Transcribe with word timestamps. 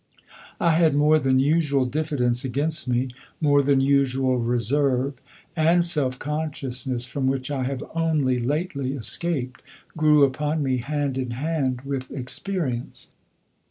I 0.59 0.71
had 0.71 0.95
more 0.95 1.19
than 1.19 1.37
usual 1.39 1.85
diffidence 1.85 2.43
against 2.43 2.89
me, 2.89 3.09
more 3.39 3.61
than 3.61 3.81
usual 3.81 4.39
reserve; 4.39 5.13
and 5.55 5.85
self 5.85 6.17
consciousness, 6.17 7.05
from 7.05 7.27
which 7.27 7.51
I 7.51 7.65
have 7.65 7.83
only 7.93 8.39
lately 8.39 8.93
escaped, 8.93 9.61
grew 9.95 10.23
upon 10.23 10.63
me 10.63 10.77
hand 10.77 11.19
in 11.19 11.29
hand 11.37 11.81
with 11.81 12.09
experience. 12.09 13.11